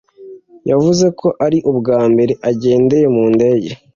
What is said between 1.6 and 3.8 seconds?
ubwa mbere agendeye mu ndege